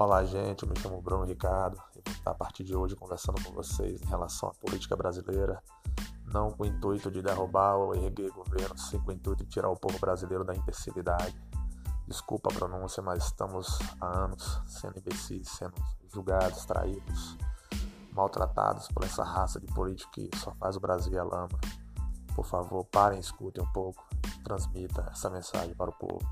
[0.00, 0.62] Olá, gente.
[0.62, 4.00] Eu me chamo Bruno Ricardo e vou estar a partir de hoje conversando com vocês
[4.00, 5.60] em relação à política brasileira,
[6.32, 9.68] não com o intuito de derrubar ou erguer governo, sim com o intuito de tirar
[9.68, 11.36] o povo brasileiro da imbecilidade.
[12.06, 15.74] Desculpa a pronúncia, mas estamos há anos sendo imbecis, sendo
[16.06, 17.36] julgados, traídos,
[18.12, 21.58] maltratados por essa raça de político que só faz o Brasil a lama.
[22.36, 24.06] Por favor, parem, escutem um pouco,
[24.44, 26.24] transmita essa mensagem para o povo.